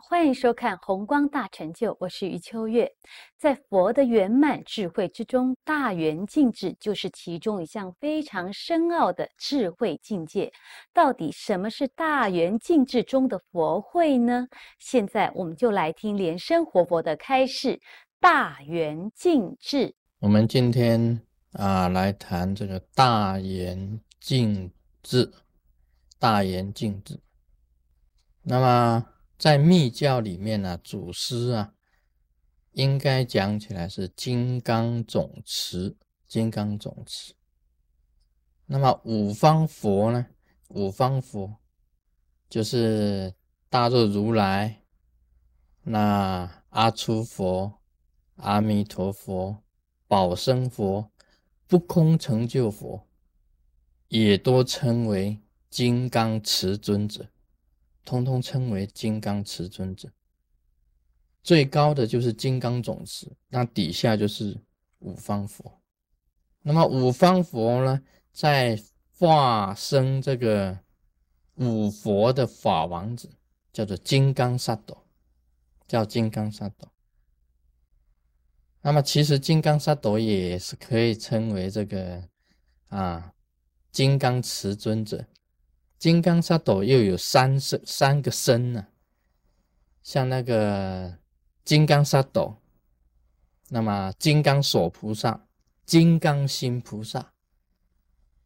[0.00, 2.90] 欢迎收看《红光大成就》，我是余秋月。
[3.36, 10.52] 在佛的圆满智慧之中，大圆净智就是其中一项非常深奥的智慧境界。
[10.94, 14.46] 到底什么是大圆净智中的佛慧呢？
[14.78, 17.80] 现在我们就来听莲生活佛的开示：
[18.20, 19.94] 大圆净智。
[20.20, 21.20] 我们今天
[21.52, 24.72] 啊，来谈这个大圆净
[25.02, 25.30] 智。
[26.18, 27.20] 大圆净智，
[28.42, 29.06] 那么。
[29.42, 31.74] 在密教里面呢，祖师啊，
[32.74, 35.96] 应该讲起来是金刚总持，
[36.28, 37.34] 金刚总持。
[38.66, 40.28] 那么五方佛呢？
[40.68, 41.56] 五方佛
[42.48, 43.34] 就是
[43.68, 44.84] 大日如来、
[45.82, 47.80] 那阿初佛、
[48.36, 49.64] 阿弥陀佛、
[50.06, 51.10] 宝生佛、
[51.66, 53.08] 不空成就佛，
[54.06, 57.26] 也都称为金刚持尊者。
[58.04, 60.08] 通通称为金刚持尊者，
[61.42, 64.60] 最高的就是金刚总持，那底下就是
[64.98, 65.80] 五方佛。
[66.62, 68.80] 那么五方佛呢，在
[69.18, 70.78] 化身这个
[71.54, 73.30] 五佛的法王子，
[73.72, 74.96] 叫做金刚萨埵，
[75.86, 76.88] 叫金刚萨埵。
[78.80, 82.28] 那么其实金刚萨埵也是可以称为这个
[82.88, 83.32] 啊
[83.92, 85.24] 金刚持尊者。
[86.02, 88.88] 金刚萨埵又有三身三个身呢，
[90.02, 91.16] 像那个
[91.64, 92.56] 金刚萨埵，
[93.68, 95.46] 那么金刚锁菩萨、
[95.86, 97.32] 金刚心菩萨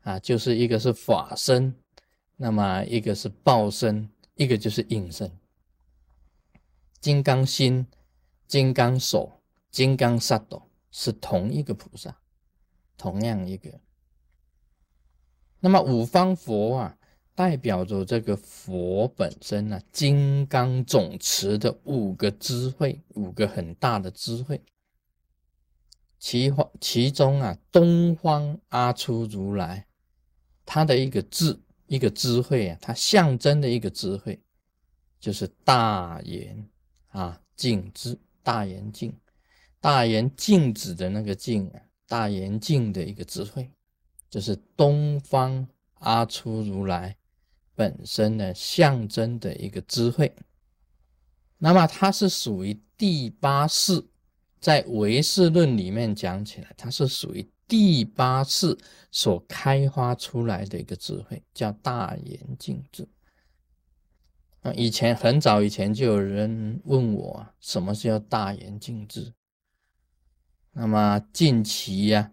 [0.00, 1.74] 啊，就是一个是法身，
[2.36, 5.30] 那么一个是报身，一个就是应身。
[7.02, 7.86] 金刚心、
[8.48, 9.30] 金刚手、
[9.70, 12.16] 金刚萨埵是同一个菩萨，
[12.96, 13.78] 同样一个。
[15.60, 16.96] 那么五方佛啊。
[17.34, 24.60] 代表着这个佛本身呢，金刚总持的五个智慧，五个很大的智慧。
[26.18, 29.86] 其方其中啊，东方阿初如来，
[30.66, 34.40] 他的一个智，一个智慧啊，它象征的一个智慧，
[35.18, 36.68] 就是大言
[37.08, 39.18] 啊镜智，大言镜，
[39.80, 43.68] 大言镜子的那个镜啊，大言镜的一个智慧，
[44.30, 47.16] 就是东方阿初如来。
[47.82, 50.32] 本身呢，象征的一个智慧，
[51.58, 54.00] 那么它是属于第八世，
[54.60, 58.78] 在唯识论里面讲起来，它是属于第八世
[59.10, 63.04] 所开发出来的一个智慧，叫大圆镜智。
[64.60, 69.32] 啊，以前很早以前就有人问我，什么是叫大圆镜智？
[70.70, 72.20] 那么近期呀。
[72.20, 72.32] 啊，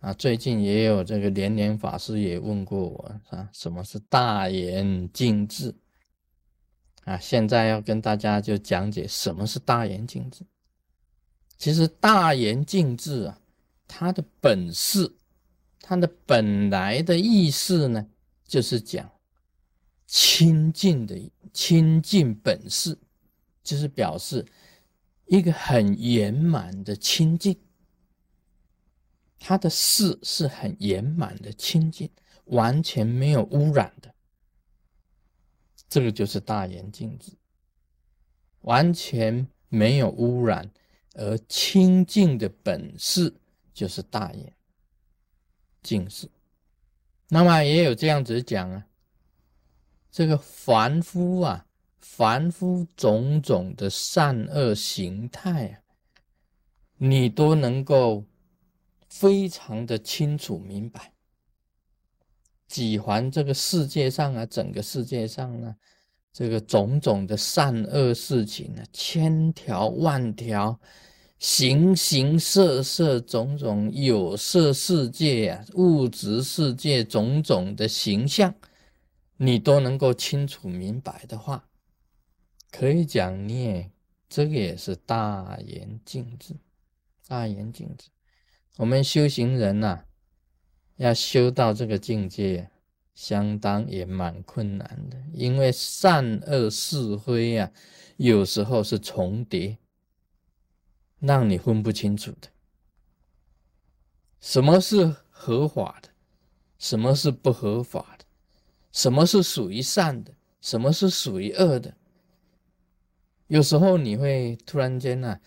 [0.00, 5.74] 啊最近也有这个连连法师也问过我啊，什么是大圆镜智？
[7.04, 10.44] 啊，现在要跟大家就讲解什么是大圆镜智。
[11.56, 13.40] 其实大圆镜智啊，
[13.88, 15.16] 它的本事，
[15.80, 18.06] 它的本来的意思呢，
[18.46, 19.10] 就是讲
[20.06, 21.18] 清净的
[21.52, 22.98] 清净本事，
[23.62, 24.44] 就是表示
[25.26, 27.58] 一个很圆满的清净。
[29.48, 32.10] 他的事是很圆满的、清净，
[32.46, 34.12] 完全没有污染的。
[35.88, 37.30] 这个就是大圆镜智，
[38.62, 40.68] 完全没有污染
[41.14, 43.32] 而清净的本事，
[43.72, 44.52] 就是大圆
[45.80, 46.28] 镜智。
[47.28, 48.84] 那么也有这样子讲啊，
[50.10, 51.64] 这个凡夫啊，
[52.00, 55.78] 凡夫种种的善恶形态啊，
[56.96, 58.24] 你都能够。
[59.08, 61.12] 非常的清楚明白，
[62.66, 65.76] 几环这个世界上啊，整个世界上呢，
[66.32, 70.78] 这个种种的善恶事情呢，千条万条，
[71.38, 78.54] 形形色色，种种有色世界啊，物质世界种种的形象，
[79.36, 81.68] 你都能够清楚明白的话，
[82.70, 83.90] 可以讲你也
[84.28, 86.56] 这个也是大圆镜智，
[87.28, 88.08] 大圆镜智。
[88.76, 90.04] 我们修行人呐，
[90.96, 92.70] 要修到这个境界，
[93.14, 97.72] 相当也蛮困难的，因为善恶是非呀，
[98.18, 99.78] 有时候是重叠，
[101.20, 102.48] 让你分不清楚的。
[104.42, 106.10] 什么是合法的，
[106.78, 108.26] 什么是不合法的，
[108.92, 111.96] 什么是属于善的，什么是属于恶的，
[113.46, 115.40] 有时候你会突然间呢。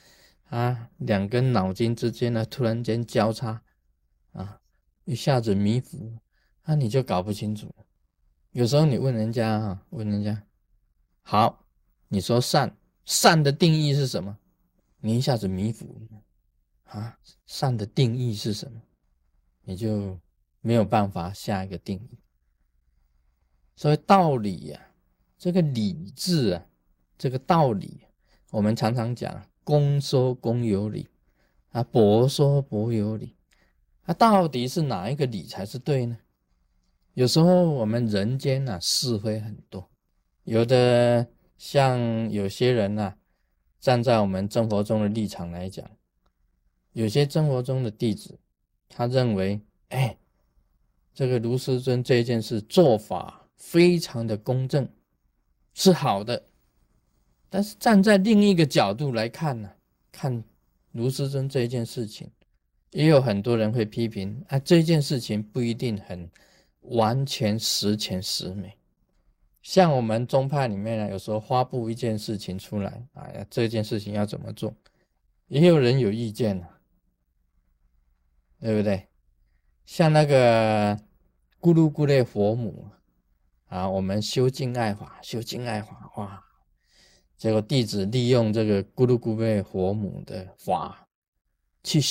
[0.50, 3.64] 啊两根脑筋之间呢，突然间交叉，
[4.34, 4.62] 啊，
[5.06, 6.18] 一下子迷糊，
[6.66, 7.74] 那你就搞不清楚。
[8.52, 10.44] 有时候你问人家哈，问人家，
[11.22, 11.66] 好，
[12.08, 12.76] 你说善
[13.06, 14.38] 善的定义是什么？
[15.02, 16.08] 你一下子迷糊
[16.86, 17.18] 啊！
[17.46, 18.82] 善的定义是什么？
[19.62, 20.20] 你就
[20.62, 22.20] 没有办法下一个定义。
[23.76, 24.92] 所以道理呀，
[25.38, 26.66] 这个理智啊，
[27.18, 28.02] 这个道理，
[28.52, 31.08] 我们常常讲公说公有理
[31.70, 33.36] 啊，婆说婆有理。
[34.06, 36.18] 那到底是哪一个理才是对呢？
[37.14, 39.88] 有时候我们人间呐是非很多，
[40.44, 43.14] 有的像有些人呐，
[43.80, 45.88] 站在我们生活中的立场来讲，
[46.94, 48.40] 有些生活中的弟子，
[48.90, 50.18] 他认为，哎，
[51.14, 53.36] 这个卢师尊这件事做法。
[53.60, 54.88] 非常的公正，
[55.74, 56.49] 是好的，
[57.50, 59.70] 但是站在另一个角度来看呢，
[60.12, 60.44] 看
[60.92, 62.30] 卢师尊这件事情，
[62.92, 66.30] 也有很多人会批评啊，这件事情不一定很
[66.82, 68.78] 完全十全十美。
[69.62, 74.74] 像我们宗派里面呢，有时候发布一件事情出来，哎呀，这件事情要怎么做，
[75.48, 76.68] 也有人有意见呢，
[78.60, 79.08] 对不对？
[79.86, 80.96] 像那个
[81.60, 82.88] 咕噜咕噜佛母。
[83.70, 86.44] 啊，我们修敬爱法，修敬爱法，哇！
[87.40, 91.08] 结果弟子利用这个咕噜咕噜佛母的法，
[91.86, 92.02] 去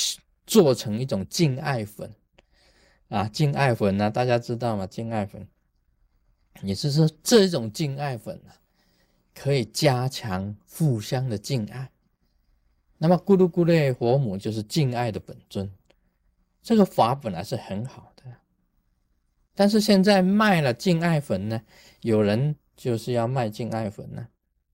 [0.46, 2.10] 做成一种敬爱粉
[3.08, 4.86] 啊，敬爱粉呢，大家知道吗？
[4.86, 5.46] 敬爱粉
[6.62, 8.56] 也是说这种敬爱粉啊，
[9.34, 11.90] 可以加强互相的敬爱。
[12.96, 15.70] 那么咕噜咕噜佛母就是敬爱的本尊，
[16.62, 18.24] 这个法本来是很好的。
[19.54, 21.60] 但是现在卖了敬爱粉呢，
[22.00, 24.26] 有人就是要卖敬爱粉呢，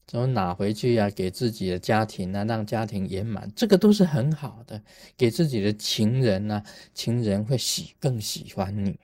[0.07, 1.11] 怎么拿回去呀？
[1.11, 4.81] 给自己的家庭呢，让家庭圆满，这个都是很好的。
[5.17, 6.63] 给自己的情人呢，
[6.93, 8.99] 情人会喜更喜欢你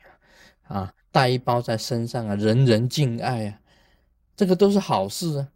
[0.62, 3.60] 啊，啊，带一包在身上啊，人人敬爱啊，
[4.36, 5.48] 这个都是好事啊。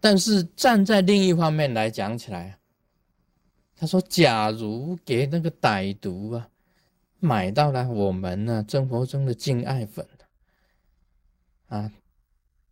[0.00, 2.58] 但是站在另一方面来讲起来，
[3.76, 6.48] 他说，假如给那个歹毒啊。
[7.18, 10.06] 买到了我们呢生活中的敬爱粉
[11.68, 11.90] 啊，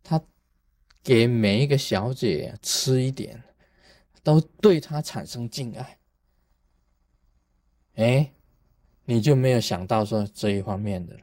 [0.03, 0.21] 他
[1.05, 3.43] 给每一个小姐吃一点，
[4.23, 5.97] 都对她产生敬爱。
[7.93, 8.31] 哎，
[9.05, 11.21] 你就没有想到说这一方面的了？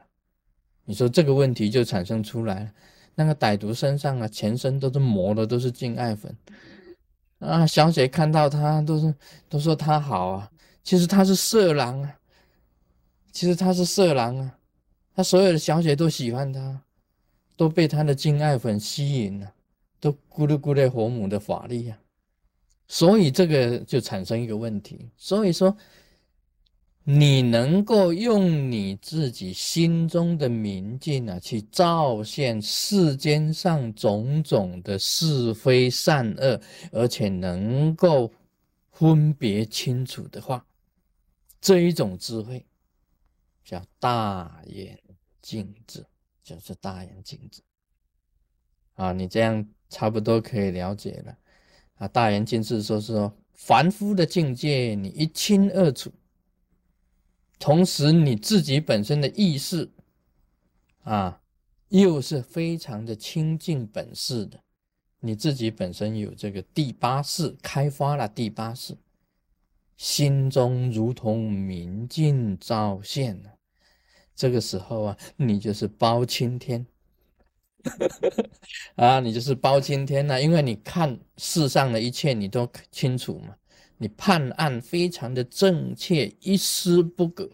[0.85, 2.71] 你说这个问题就产生出来了。
[3.13, 6.33] 那个歹徒身上啊，全身都是磨的，都是敬爱粉
[7.39, 7.67] 啊。
[7.67, 9.13] 小姐看到他都是
[9.49, 10.49] 都说他好啊，
[10.81, 12.19] 其实他是色狼啊。
[13.33, 14.57] 其实他是色狼啊，
[15.13, 16.81] 他所有的小姐都喜欢他，
[17.57, 19.52] 都被他的敬爱粉吸引了，
[20.03, 21.97] 都咕噜咕噜火母的法力啊，
[22.89, 25.09] 所以这个就产生一个问题。
[25.15, 25.73] 所以说，
[27.05, 36.59] 你能够用你自己心中的明镜啊，去照现世间上种种的是非善恶，
[36.91, 38.29] 而且能够
[38.91, 40.65] 分别清楚的话，
[41.61, 42.65] 这一种智慧。
[43.63, 44.99] 叫大眼
[45.41, 46.05] 镜智，
[46.43, 47.61] 就是大眼镜智
[48.95, 49.11] 啊！
[49.11, 51.37] 你这样差不多可以了解了
[51.95, 52.07] 啊！
[52.07, 56.11] 大圆镜智说是说凡夫的境界你一清二楚，
[57.59, 59.89] 同时你自己本身的意识
[61.03, 61.41] 啊，
[61.89, 64.59] 又是非常的清净本事的，
[65.19, 68.97] 你自己本身有这个第八识开发了第八识。
[69.95, 73.39] 心中如同明镜照现，
[74.35, 76.85] 这个时候啊，你就是包青天
[78.95, 83.55] 啊，你就是包青天呐，因为你看世上的一切，你都清楚嘛，
[83.97, 87.49] 你判案非常的正确，一丝不苟，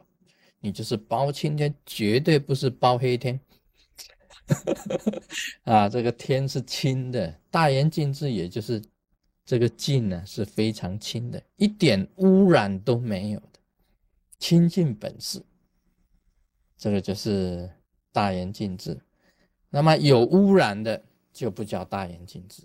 [0.60, 3.40] 你就是包青天，绝对不是包黑天
[5.64, 8.82] 啊，这个天是清的，大言尽智，也就是。
[9.46, 13.60] 这个净呢是非常清的，一点污染都没有的
[14.38, 15.44] 清净本事。
[16.78, 17.68] 这个就是
[18.12, 18.96] 大圆净智。
[19.70, 22.64] 那么有污染的就不叫大圆净智。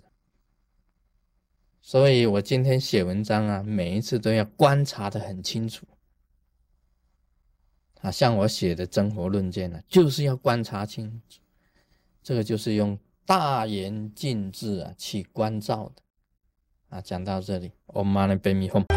[1.81, 5.85] 所以我今天写文章啊，每一次都要观察的很清楚。
[8.01, 11.39] 啊，像我写的《真活论剑》呢，就是要观察清楚。
[12.23, 16.01] 这个就是用大圆净智啊去关照的。
[16.89, 18.94] 啊，讲到这里，我妈的北米红。